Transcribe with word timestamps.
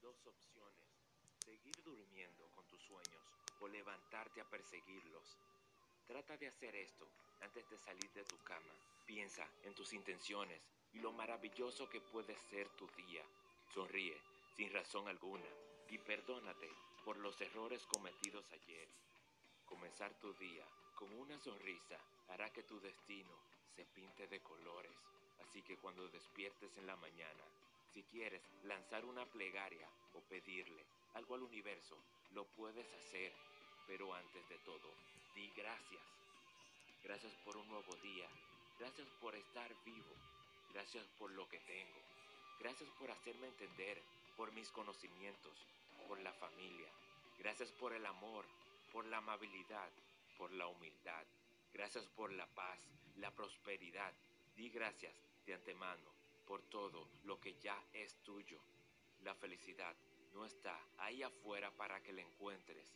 dos 0.00 0.26
opciones. 0.26 0.86
Seguir 1.44 1.82
durmiendo 1.82 2.48
con 2.54 2.66
tus 2.66 2.80
sueños 2.82 3.22
o 3.60 3.68
levantarte 3.68 4.40
a 4.40 4.44
perseguirlos. 4.44 5.36
Trata 6.06 6.36
de 6.36 6.48
hacer 6.48 6.74
esto 6.76 7.06
antes 7.40 7.68
de 7.70 7.78
salir 7.78 8.10
de 8.12 8.24
tu 8.24 8.36
cama. 8.42 8.74
Piensa 9.06 9.46
en 9.64 9.74
tus 9.74 9.92
intenciones 9.92 10.60
y 10.92 10.98
lo 10.98 11.12
maravilloso 11.12 11.88
que 11.88 12.00
puede 12.00 12.36
ser 12.50 12.68
tu 12.70 12.86
día. 12.88 13.24
Sonríe 13.74 14.16
sin 14.56 14.72
razón 14.72 15.08
alguna 15.08 15.48
y 15.88 15.98
perdónate 15.98 16.70
por 17.04 17.16
los 17.18 17.40
errores 17.40 17.84
cometidos 17.86 18.50
ayer. 18.52 18.88
Comenzar 19.66 20.12
tu 20.20 20.32
día 20.34 20.64
con 20.94 21.12
una 21.14 21.38
sonrisa 21.38 21.98
hará 22.28 22.52
que 22.52 22.62
tu 22.62 22.80
destino 22.80 23.34
se 23.74 23.84
pinte 23.86 24.26
de 24.26 24.40
colores. 24.40 24.92
Así 25.40 25.62
que 25.62 25.76
cuando 25.78 26.08
despiertes 26.08 26.76
en 26.76 26.86
la 26.86 26.96
mañana, 26.96 27.44
si 27.92 28.02
quieres 28.04 28.42
lanzar 28.64 29.04
una 29.04 29.26
plegaria 29.26 29.88
o 30.14 30.20
pedirle 30.22 30.84
algo 31.14 31.34
al 31.34 31.42
universo, 31.42 31.96
lo 32.32 32.44
puedes 32.44 32.86
hacer. 32.94 33.32
Pero 33.86 34.14
antes 34.14 34.48
de 34.48 34.58
todo, 34.58 34.94
di 35.34 35.50
gracias. 35.56 36.02
Gracias 37.02 37.32
por 37.44 37.56
un 37.56 37.68
nuevo 37.68 37.94
día. 37.96 38.28
Gracias 38.78 39.08
por 39.20 39.34
estar 39.34 39.74
vivo. 39.84 40.14
Gracias 40.72 41.04
por 41.18 41.30
lo 41.32 41.48
que 41.48 41.58
tengo. 41.60 41.98
Gracias 42.60 42.88
por 42.98 43.10
hacerme 43.10 43.48
entender, 43.48 44.00
por 44.36 44.52
mis 44.52 44.68
conocimientos, 44.70 45.66
por 46.06 46.20
la 46.20 46.32
familia. 46.34 46.88
Gracias 47.38 47.72
por 47.72 47.92
el 47.92 48.06
amor, 48.06 48.44
por 48.92 49.04
la 49.06 49.16
amabilidad, 49.16 49.90
por 50.38 50.52
la 50.52 50.68
humildad. 50.68 51.26
Gracias 51.72 52.04
por 52.16 52.30
la 52.32 52.46
paz, 52.54 52.78
la 53.16 53.30
prosperidad. 53.32 54.12
Di 54.56 54.68
gracias 54.68 55.14
de 55.46 55.54
antemano 55.54 56.19
por 56.50 56.62
todo 56.62 57.06
lo 57.26 57.40
que 57.40 57.54
ya 57.62 57.80
es 57.92 58.12
tuyo. 58.24 58.58
La 59.22 59.36
felicidad 59.36 59.94
no 60.34 60.44
está 60.44 60.76
ahí 60.98 61.22
afuera 61.22 61.70
para 61.70 62.02
que 62.02 62.12
la 62.12 62.22
encuentres. 62.22 62.92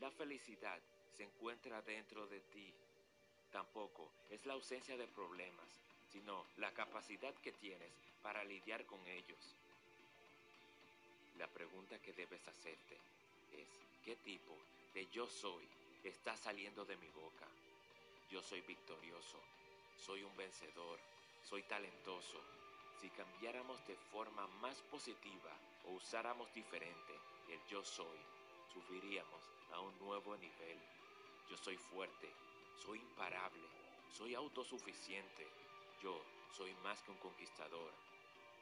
La 0.00 0.10
felicidad 0.10 0.80
se 1.16 1.22
encuentra 1.22 1.80
dentro 1.82 2.26
de 2.26 2.40
ti. 2.40 2.74
Tampoco 3.52 4.10
es 4.28 4.44
la 4.44 4.54
ausencia 4.54 4.96
de 4.96 5.06
problemas, 5.06 5.68
sino 6.10 6.46
la 6.56 6.72
capacidad 6.72 7.32
que 7.36 7.52
tienes 7.52 7.92
para 8.22 8.42
lidiar 8.42 8.84
con 8.86 8.98
ellos. 9.06 9.54
La 11.38 11.46
pregunta 11.46 12.00
que 12.00 12.12
debes 12.12 12.48
hacerte 12.48 12.98
es, 13.52 13.68
¿qué 14.04 14.16
tipo 14.16 14.52
de 14.94 15.06
yo 15.12 15.28
soy 15.28 15.64
está 16.02 16.36
saliendo 16.36 16.84
de 16.84 16.96
mi 16.96 17.08
boca? 17.10 17.46
Yo 18.32 18.42
soy 18.42 18.62
victorioso, 18.62 19.38
soy 19.96 20.24
un 20.24 20.36
vencedor, 20.36 20.98
soy 21.48 21.62
talentoso. 21.62 22.42
Si 23.00 23.10
cambiáramos 23.10 23.86
de 23.86 23.96
forma 24.10 24.46
más 24.62 24.80
positiva 24.90 25.52
o 25.84 25.92
usáramos 25.92 26.52
diferente 26.54 27.12
el 27.48 27.60
yo 27.66 27.84
soy, 27.84 28.18
subiríamos 28.72 29.42
a 29.72 29.80
un 29.80 29.98
nuevo 29.98 30.36
nivel. 30.36 30.78
Yo 31.48 31.56
soy 31.56 31.76
fuerte, 31.76 32.32
soy 32.84 32.98
imparable, 32.98 33.62
soy 34.16 34.34
autosuficiente. 34.34 35.46
Yo 36.02 36.22
soy 36.56 36.74
más 36.82 37.02
que 37.02 37.10
un 37.10 37.18
conquistador. 37.18 37.92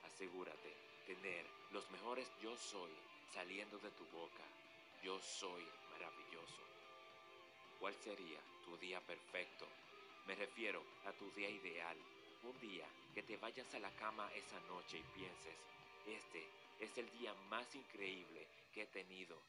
Asegúrate 0.05 0.77
tener 1.07 1.47
los 1.71 1.89
mejores 1.91 2.31
yo 2.43 2.57
soy 2.57 2.91
saliendo 3.33 3.79
de 3.79 3.91
tu 3.93 4.05
boca. 4.07 4.45
Yo 5.03 5.19
soy 5.21 5.65
maravilloso. 5.93 6.63
¿Cuál 7.79 7.95
sería 7.95 8.41
tu 8.65 8.77
día 8.79 9.01
perfecto? 9.01 9.67
Me 10.27 10.35
refiero 10.35 10.83
a 11.05 11.13
tu 11.13 11.31
día 11.33 11.51
ideal. 11.51 11.97
Un 12.45 12.61
día 12.61 12.87
que 13.15 13.23
te 13.23 13.39
vayas 13.39 13.73
a 13.75 13.79
la 13.79 13.91
cama 13.97 14.31
esa 14.35 14.61
noche 14.69 14.99
y 14.99 15.03
pienses, 15.19 15.57
este 16.07 16.47
es 16.79 16.99
el 16.99 17.11
día 17.13 17.33
más 17.49 17.75
increíble 17.75 18.47
que 18.71 18.83
he 18.83 18.87
tenido. 18.87 19.41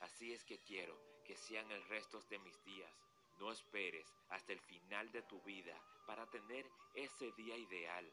Así 0.00 0.32
es 0.32 0.42
que 0.44 0.58
quiero 0.58 0.96
que 1.24 1.36
sean 1.36 1.70
el 1.70 1.84
resto 1.84 2.20
de 2.28 2.40
mis 2.40 2.64
días. 2.64 2.92
No 3.38 3.52
esperes 3.52 4.12
hasta 4.30 4.52
el 4.52 4.58
final 4.58 5.12
de 5.12 5.22
tu 5.22 5.40
vida 5.42 5.80
para 6.08 6.26
tener 6.26 6.66
ese 6.94 7.30
día 7.32 7.56
ideal. 7.56 8.04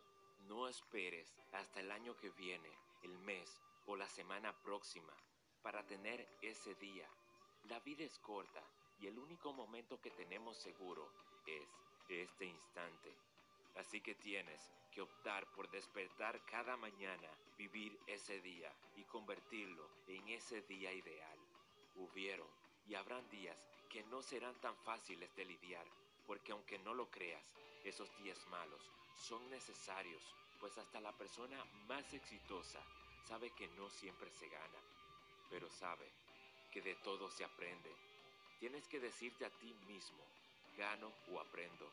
No 0.47 0.67
esperes 0.67 1.33
hasta 1.53 1.79
el 1.79 1.91
año 1.91 2.15
que 2.17 2.29
viene, 2.29 2.69
el 3.01 3.17
mes 3.19 3.59
o 3.87 3.95
la 3.95 4.07
semana 4.07 4.53
próxima 4.61 5.13
para 5.63 5.83
tener 5.87 6.27
ese 6.43 6.75
día. 6.75 7.09
La 7.63 7.79
vida 7.79 8.03
es 8.03 8.19
corta 8.19 8.61
y 8.99 9.07
el 9.07 9.17
único 9.17 9.51
momento 9.51 9.99
que 9.99 10.11
tenemos 10.11 10.57
seguro 10.57 11.11
es 11.47 11.67
este 12.07 12.45
instante. 12.45 13.26
Así 13.77 14.01
que 14.01 14.15
tienes 14.15 14.71
que 14.91 15.01
optar 15.01 15.45
por 15.51 15.69
despertar 15.69 16.43
cada 16.45 16.75
mañana, 16.77 17.29
vivir 17.57 17.99
ese 18.07 18.41
día 18.41 18.73
y 18.95 19.03
convertirlo 19.03 19.87
en 20.07 20.27
ese 20.29 20.63
día 20.63 20.91
ideal. 20.91 21.39
Hubieron 21.95 22.47
y 22.87 22.95
habrán 22.95 23.29
días 23.29 23.69
que 23.89 24.03
no 24.05 24.23
serán 24.23 24.55
tan 24.61 24.75
fáciles 24.77 25.35
de 25.35 25.45
lidiar, 25.45 25.85
porque 26.25 26.51
aunque 26.51 26.79
no 26.79 26.93
lo 26.95 27.09
creas, 27.11 27.53
esos 27.83 28.09
días 28.17 28.43
malos 28.47 28.81
son 29.15 29.47
necesarios, 29.49 30.23
pues 30.59 30.77
hasta 30.77 30.99
la 30.99 31.11
persona 31.11 31.63
más 31.87 32.13
exitosa 32.13 32.81
sabe 33.27 33.51
que 33.51 33.67
no 33.69 33.89
siempre 33.89 34.31
se 34.31 34.47
gana, 34.49 34.79
pero 35.49 35.69
sabe 35.69 36.09
que 36.71 36.81
de 36.81 36.95
todo 36.95 37.29
se 37.29 37.43
aprende. 37.43 37.95
Tienes 38.59 38.87
que 38.87 38.99
decirte 38.99 39.45
a 39.45 39.49
ti 39.51 39.73
mismo, 39.87 40.23
gano 40.75 41.11
o 41.31 41.39
aprendo, 41.39 41.91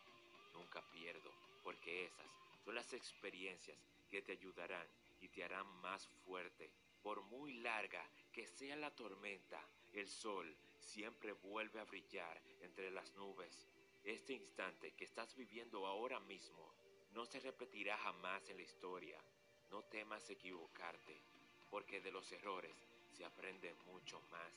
nunca 0.54 0.80
pierdo, 0.92 1.30
porque 1.64 2.04
esas 2.04 2.26
son 2.64 2.74
las 2.74 2.92
experiencias 2.92 3.76
que 4.10 4.22
te 4.22 4.32
ayudarán 4.32 4.86
y 5.20 5.28
te 5.28 5.42
harán 5.42 5.66
más 5.80 6.06
fuerte. 6.24 6.70
Por 7.02 7.22
muy 7.22 7.54
larga 7.54 8.06
que 8.32 8.46
sea 8.46 8.76
la 8.76 8.94
tormenta, 8.94 9.60
el 9.92 10.06
sol 10.06 10.54
siempre 10.78 11.32
vuelve 11.32 11.80
a 11.80 11.84
brillar 11.84 12.40
entre 12.60 12.90
las 12.90 13.12
nubes. 13.16 13.66
Este 14.04 14.34
instante 14.34 14.92
que 14.92 15.04
estás 15.04 15.34
viviendo 15.34 15.86
ahora 15.86 16.20
mismo 16.20 16.72
no 17.14 17.24
se 17.24 17.40
repetirá 17.40 17.96
jamás 17.98 18.48
en 18.50 18.58
la 18.58 18.62
historia. 18.62 19.18
No 19.70 19.82
temas 19.84 20.28
equivocarte, 20.30 21.16
porque 21.70 22.00
de 22.00 22.12
los 22.12 22.30
errores 22.32 22.76
se 23.16 23.24
aprende 23.24 23.74
mucho 23.86 24.20
más. 24.30 24.52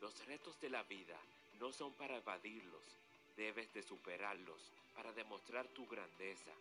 Los 0.00 0.24
retos 0.26 0.60
de 0.60 0.70
la 0.70 0.82
vida 0.84 1.18
no 1.58 1.72
son 1.72 1.94
para 1.94 2.16
evadirlos, 2.16 2.98
debes 3.36 3.72
de 3.72 3.82
superarlos 3.82 4.72
para 4.94 5.12
demostrar 5.12 5.66
tu 5.68 5.86
grandeza. 5.86 6.52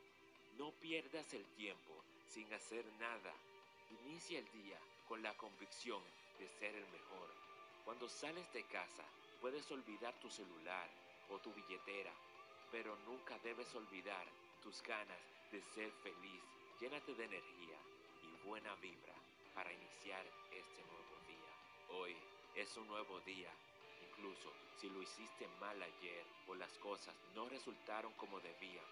No 0.57 0.71
pierdas 0.71 1.33
el 1.33 1.45
tiempo 1.55 2.03
sin 2.27 2.51
hacer 2.53 2.85
nada. 2.99 3.33
Inicia 4.03 4.39
el 4.39 4.51
día 4.51 4.77
con 5.07 5.21
la 5.21 5.35
convicción 5.35 6.01
de 6.39 6.47
ser 6.47 6.75
el 6.75 6.87
mejor. 6.87 7.29
Cuando 7.83 8.07
sales 8.07 8.51
de 8.53 8.63
casa, 8.63 9.03
puedes 9.41 9.69
olvidar 9.71 10.13
tu 10.19 10.29
celular 10.29 10.87
o 11.29 11.39
tu 11.39 11.53
billetera, 11.53 12.11
pero 12.71 12.95
nunca 13.07 13.37
debes 13.39 13.73
olvidar 13.75 14.25
tus 14.61 14.81
ganas 14.83 15.19
de 15.51 15.61
ser 15.61 15.91
feliz. 16.03 16.41
Llénate 16.79 17.13
de 17.15 17.25
energía 17.25 17.77
y 18.23 18.47
buena 18.47 18.73
vibra 18.75 19.13
para 19.53 19.71
iniciar 19.71 20.25
este 20.51 20.83
nuevo 20.83 21.15
día. 21.27 21.97
Hoy 21.97 22.15
es 22.55 22.77
un 22.77 22.87
nuevo 22.87 23.19
día. 23.21 23.51
Incluso 24.21 24.53
si 24.79 24.87
lo 24.87 25.01
hiciste 25.01 25.47
mal 25.59 25.81
ayer 25.81 26.23
o 26.45 26.53
las 26.53 26.71
cosas 26.77 27.15
no 27.33 27.49
resultaron 27.49 28.13
como 28.13 28.39
debían, 28.39 28.85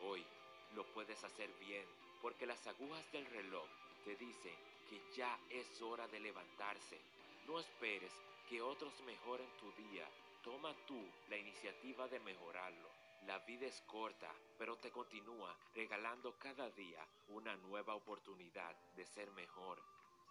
hoy 0.00 0.26
lo 0.74 0.84
puedes 0.86 1.22
hacer 1.22 1.48
bien 1.60 1.84
porque 2.20 2.46
las 2.46 2.66
agujas 2.66 3.12
del 3.12 3.26
reloj 3.26 3.68
te 4.04 4.16
dicen 4.16 4.56
que 4.88 5.00
ya 5.14 5.38
es 5.50 5.80
hora 5.82 6.08
de 6.08 6.18
levantarse. 6.18 6.98
No 7.46 7.60
esperes 7.60 8.12
que 8.48 8.60
otros 8.60 8.92
mejoren 9.02 9.46
tu 9.60 9.70
día. 9.84 10.08
Toma 10.42 10.74
tú 10.84 11.00
la 11.28 11.36
iniciativa 11.36 12.08
de 12.08 12.18
mejorarlo. 12.18 12.88
La 13.28 13.38
vida 13.38 13.66
es 13.66 13.80
corta, 13.82 14.34
pero 14.58 14.76
te 14.78 14.90
continúa 14.90 15.54
regalando 15.76 16.34
cada 16.40 16.68
día 16.70 17.06
una 17.28 17.54
nueva 17.54 17.94
oportunidad 17.94 18.74
de 18.96 19.06
ser 19.06 19.30
mejor. 19.30 19.80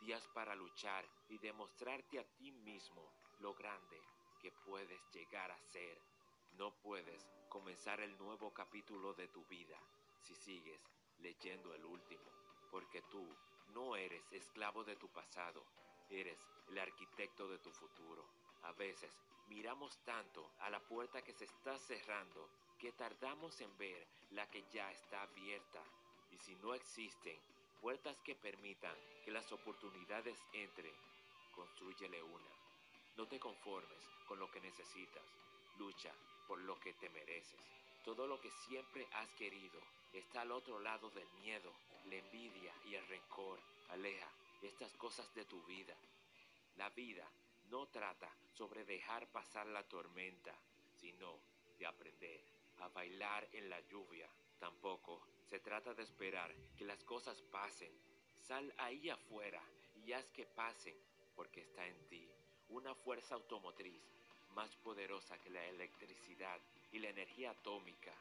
Días 0.01 0.27
para 0.33 0.55
luchar 0.55 1.05
y 1.27 1.37
demostrarte 1.39 2.19
a 2.19 2.23
ti 2.23 2.51
mismo 2.51 3.11
lo 3.39 3.53
grande 3.53 4.01
que 4.41 4.51
puedes 4.51 5.01
llegar 5.11 5.51
a 5.51 5.59
ser. 5.59 6.01
No 6.53 6.73
puedes 6.81 7.27
comenzar 7.49 7.99
el 7.99 8.17
nuevo 8.17 8.53
capítulo 8.53 9.13
de 9.13 9.27
tu 9.27 9.43
vida 9.45 9.77
si 10.21 10.35
sigues 10.35 10.81
leyendo 11.19 11.73
el 11.73 11.83
último, 11.83 12.31
porque 12.71 13.01
tú 13.03 13.35
no 13.73 13.95
eres 13.97 14.31
esclavo 14.31 14.83
de 14.83 14.95
tu 14.95 15.09
pasado, 15.09 15.65
eres 16.09 16.39
el 16.69 16.79
arquitecto 16.79 17.49
de 17.49 17.59
tu 17.59 17.71
futuro. 17.71 18.25
A 18.63 18.71
veces 18.71 19.19
miramos 19.47 19.97
tanto 20.05 20.53
a 20.59 20.69
la 20.69 20.79
puerta 20.79 21.21
que 21.21 21.33
se 21.33 21.45
está 21.45 21.77
cerrando 21.77 22.49
que 22.77 22.93
tardamos 22.93 23.59
en 23.59 23.77
ver 23.77 24.07
la 24.31 24.49
que 24.49 24.63
ya 24.71 24.89
está 24.91 25.23
abierta. 25.23 25.83
Y 26.31 26.37
si 26.37 26.55
no 26.55 26.73
existen 26.73 27.39
puertas 27.81 28.19
que 28.21 28.35
permitan 28.35 28.95
que 29.23 29.31
las 29.31 29.51
oportunidades 29.51 30.37
entren, 30.53 30.93
construyele 31.55 32.21
una. 32.21 32.51
No 33.17 33.27
te 33.27 33.39
conformes 33.39 34.09
con 34.27 34.39
lo 34.39 34.49
que 34.51 34.61
necesitas, 34.61 35.23
lucha 35.77 36.13
por 36.47 36.59
lo 36.59 36.79
que 36.79 36.93
te 36.93 37.09
mereces. 37.09 37.59
Todo 38.03 38.27
lo 38.27 38.39
que 38.39 38.51
siempre 38.67 39.07
has 39.13 39.29
querido 39.31 39.79
está 40.13 40.41
al 40.41 40.51
otro 40.51 40.79
lado 40.79 41.09
del 41.11 41.27
miedo, 41.41 41.71
la 42.09 42.15
envidia 42.15 42.73
y 42.85 42.95
el 42.95 43.07
rencor. 43.07 43.59
Aleja 43.89 44.27
estas 44.61 44.91
cosas 44.93 45.33
de 45.35 45.45
tu 45.45 45.61
vida. 45.63 45.95
La 46.77 46.89
vida 46.89 47.25
no 47.69 47.87
trata 47.87 48.29
sobre 48.53 48.83
dejar 48.85 49.27
pasar 49.27 49.67
la 49.67 49.83
tormenta, 49.83 50.53
sino 50.99 51.37
de 51.77 51.85
aprender 51.85 52.41
a 52.79 52.87
bailar 52.89 53.47
en 53.53 53.69
la 53.69 53.79
lluvia. 53.81 54.27
Tampoco 54.59 55.21
se 55.49 55.59
trata 55.59 55.93
de 55.93 56.03
esperar 56.03 56.53
que 56.77 56.85
las 56.85 57.03
cosas 57.05 57.41
pasen. 57.51 57.91
Sal 58.47 58.73
ahí 58.77 59.09
afuera 59.09 59.61
y 60.05 60.13
haz 60.13 60.29
que 60.31 60.45
pasen, 60.45 60.95
porque 61.35 61.61
está 61.61 61.85
en 61.87 62.07
ti 62.09 62.27
una 62.69 62.93
fuerza 62.93 63.35
automotriz 63.35 63.99
más 64.53 64.75
poderosa 64.77 65.37
que 65.39 65.49
la 65.49 65.65
electricidad 65.65 66.59
y 66.91 66.99
la 66.99 67.09
energía 67.09 67.51
atómica, 67.51 68.13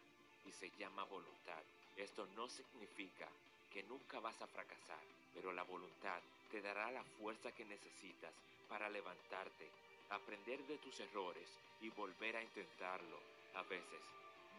y 0.46 0.52
se 0.52 0.70
llama 0.78 1.04
voluntad. 1.04 1.62
Esto 1.96 2.26
no 2.36 2.48
significa 2.48 3.28
que 3.70 3.82
nunca 3.82 4.20
vas 4.20 4.40
a 4.40 4.46
fracasar, 4.46 5.02
pero 5.34 5.52
la 5.52 5.64
voluntad 5.64 6.20
te 6.50 6.62
dará 6.62 6.90
la 6.90 7.02
fuerza 7.02 7.52
que 7.52 7.64
necesitas 7.64 8.32
para 8.68 8.88
levantarte, 8.88 9.68
aprender 10.10 10.64
de 10.66 10.78
tus 10.78 10.98
errores 11.00 11.48
y 11.80 11.90
volver 11.90 12.36
a 12.36 12.42
intentarlo. 12.42 13.18
A 13.54 13.62
veces, 13.62 14.02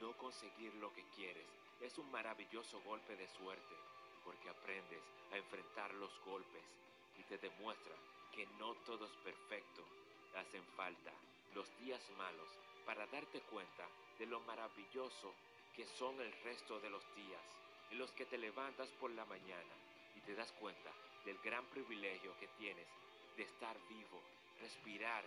no 0.01 0.15
conseguir 0.17 0.73
lo 0.75 0.93
que 0.93 1.03
quieres 1.15 1.47
es 1.81 1.97
un 1.97 2.11
maravilloso 2.11 2.81
golpe 2.81 3.15
de 3.15 3.27
suerte, 3.27 3.75
porque 4.23 4.49
aprendes 4.49 5.03
a 5.31 5.37
enfrentar 5.37 5.93
los 5.95 6.11
golpes 6.25 6.63
y 7.17 7.23
te 7.23 7.37
demuestra 7.37 7.95
que 8.33 8.45
no 8.57 8.73
todo 8.85 9.05
es 9.05 9.15
perfecto. 9.23 9.83
Hacen 10.35 10.63
falta 10.75 11.11
los 11.55 11.67
días 11.79 12.01
malos 12.17 12.49
para 12.85 13.07
darte 13.07 13.41
cuenta 13.41 13.87
de 14.17 14.25
lo 14.25 14.39
maravilloso 14.41 15.33
que 15.75 15.85
son 15.85 16.19
el 16.19 16.31
resto 16.43 16.79
de 16.79 16.89
los 16.89 17.03
días, 17.15 17.41
en 17.91 17.97
los 17.97 18.11
que 18.11 18.25
te 18.25 18.37
levantas 18.37 18.89
por 18.99 19.11
la 19.11 19.25
mañana 19.25 19.73
y 20.15 20.21
te 20.21 20.35
das 20.35 20.51
cuenta 20.53 20.91
del 21.25 21.37
gran 21.39 21.65
privilegio 21.67 22.37
que 22.39 22.47
tienes 22.59 22.87
de 23.37 23.43
estar 23.43 23.77
vivo, 23.87 24.21
respirar, 24.59 25.23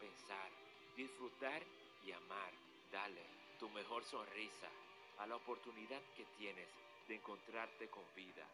pensar, 0.00 0.50
disfrutar 0.96 1.62
y 2.04 2.12
amar. 2.12 2.52
Dale 2.90 3.24
tu 3.58 3.68
mejor 3.70 4.04
sonrisa 4.04 4.68
a 5.18 5.26
la 5.26 5.36
oportunidad 5.36 6.02
que 6.16 6.24
tienes 6.36 6.68
de 7.08 7.16
encontrarte 7.16 7.88
con 7.88 8.04
vida, 8.14 8.46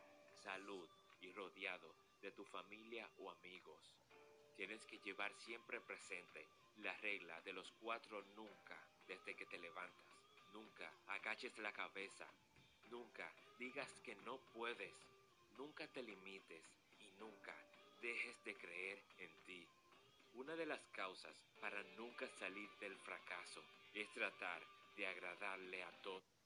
salud 0.42 0.88
y 1.20 1.32
rodeado 1.32 1.94
de 2.22 2.30
tu 2.32 2.44
familia 2.44 3.08
o 3.18 3.30
amigos. 3.30 3.94
Tienes 4.56 4.84
que 4.86 4.98
llevar 4.98 5.32
siempre 5.34 5.80
presente 5.80 6.46
la 6.78 6.92
regla 6.98 7.40
de 7.42 7.52
los 7.52 7.70
cuatro 7.80 8.22
nunca 8.34 8.76
desde 9.06 9.34
que 9.34 9.46
te 9.46 9.58
levantas. 9.58 10.08
Nunca 10.52 10.90
agaches 11.08 11.56
la 11.58 11.72
cabeza. 11.72 12.26
Nunca 12.90 13.30
digas 13.58 13.92
que 14.04 14.14
no 14.16 14.38
puedes. 14.52 14.94
Nunca 15.56 15.86
te 15.88 16.02
limites 16.02 16.62
y 17.00 17.10
nunca 17.20 17.54
dejes 18.00 18.44
de 18.44 18.56
creer 18.56 19.02
en 19.18 19.44
ti. 19.44 19.66
Una 20.34 20.54
de 20.54 20.66
las 20.66 20.84
causas 20.88 21.36
para 21.60 21.82
nunca 21.96 22.28
salir 22.28 22.70
del 22.80 22.96
fracaso 22.98 23.62
es 23.94 24.08
tratar 24.12 24.62
de 24.96 25.06
agradarle 25.06 25.82
a 25.82 25.92
todos. 26.02 26.37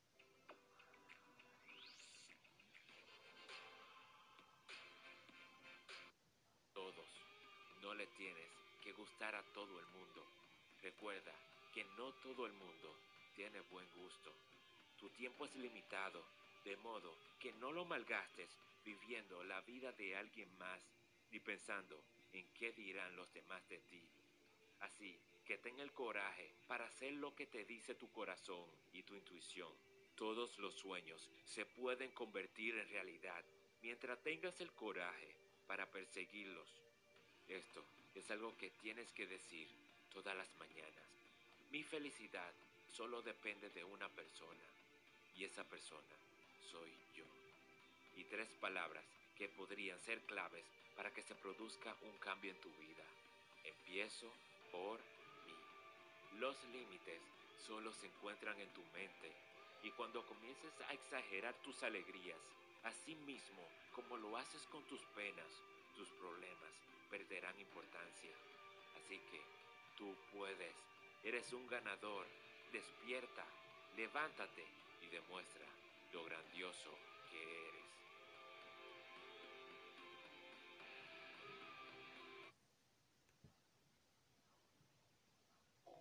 Le 7.95 8.07
tienes 8.07 8.51
que 8.83 8.93
gustar 8.95 9.35
a 9.35 9.43
todo 9.53 9.79
el 9.79 9.87
mundo. 9.87 10.27
Recuerda 10.83 11.33
que 11.75 11.85
no 11.99 12.13
todo 12.15 12.47
el 12.47 12.53
mundo 12.55 12.97
tiene 13.35 13.61
buen 13.71 13.87
gusto. 13.91 14.33
Tu 14.99 15.11
tiempo 15.11 15.45
es 15.45 15.55
limitado, 15.57 16.25
de 16.65 16.77
modo 16.79 17.15
que 17.39 17.53
no 17.55 17.71
lo 17.71 17.85
malgastes 17.85 18.59
viviendo 18.85 19.45
la 19.45 19.61
vida 19.61 19.93
de 19.93 20.17
alguien 20.17 20.49
más 20.59 20.81
ni 21.31 21.39
pensando 21.41 22.03
en 22.33 22.47
qué 22.55 22.73
dirán 22.73 23.15
los 23.15 23.33
demás 23.35 23.69
de 23.69 23.79
ti. 23.79 24.03
Así 24.81 25.21
que 25.45 25.59
ten 25.59 25.79
el 25.79 25.93
coraje 25.93 26.51
para 26.67 26.87
hacer 26.87 27.13
lo 27.13 27.35
que 27.35 27.47
te 27.47 27.65
dice 27.65 27.95
tu 27.95 28.11
corazón 28.11 28.65
y 28.93 29.03
tu 29.03 29.15
intuición. 29.15 29.73
Todos 30.17 30.59
los 30.59 30.75
sueños 30.75 31.31
se 31.45 31.67
pueden 31.67 32.11
convertir 32.13 32.77
en 32.79 32.89
realidad 32.89 33.45
mientras 33.83 34.23
tengas 34.23 34.61
el 34.61 34.73
coraje 34.73 35.37
para 35.67 35.91
perseguirlos. 35.91 36.83
Esto 37.49 37.85
es 38.15 38.31
algo 38.31 38.57
que 38.59 38.71
tienes 38.83 39.11
que 39.13 39.27
decir 39.27 39.69
todas 40.13 40.37
las 40.37 40.49
mañanas. 40.59 41.09
Mi 41.71 41.83
felicidad 41.83 42.53
solo 42.93 43.23
depende 43.23 43.71
de 43.71 43.85
una 43.85 44.09
persona 44.11 44.65
y 45.37 45.45
esa 45.45 45.65
persona 45.65 46.17
soy 46.71 46.91
yo. 47.17 47.25
Y 48.17 48.25
tres 48.25 48.49
palabras 48.61 49.05
que 49.37 49.49
podrían 49.49 49.99
ser 50.01 50.21
claves 50.23 50.65
para 50.97 51.13
que 51.13 51.23
se 51.23 51.35
produzca 51.35 51.97
un 52.03 52.19
cambio 52.19 52.51
en 52.51 52.61
tu 52.61 52.69
vida. 52.77 53.05
Empiezo 53.65 54.31
por 54.71 54.99
mí. 55.47 56.39
Los 56.39 56.63
límites 56.65 57.23
solo 57.67 57.93
se 57.95 58.07
encuentran 58.07 58.61
en 58.61 58.69
tu 58.75 58.83
mente 58.93 59.33
y 59.83 59.91
cuando 59.93 60.27
comiences 60.27 60.73
a 60.89 60.93
exagerar 60.93 61.55
tus 61.63 61.83
alegrías, 61.83 62.39
así 62.85 63.15
mismo 63.15 63.67
como 63.95 64.17
lo 64.17 64.37
haces 64.37 64.63
con 64.71 64.83
tus 64.85 65.01
penas, 65.15 65.49
tus 65.97 66.09
problemas 66.11 66.71
perderán 67.13 67.59
importancia. 67.61 68.31
Así 68.97 69.19
que 69.31 69.41
tú 69.99 70.17
puedes, 70.33 70.75
eres 71.23 71.53
un 71.53 71.67
ganador, 71.67 72.27
despierta, 72.73 73.45
levántate 73.99 74.65
y 75.03 75.09
demuestra 75.09 75.67
lo 76.15 76.25
grandioso 76.25 76.91
que. 77.31 77.72